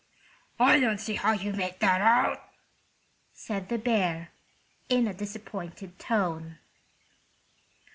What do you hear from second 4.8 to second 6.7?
in a disappointed tone.